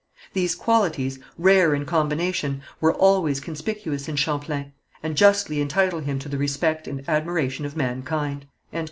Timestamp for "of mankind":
7.67-8.47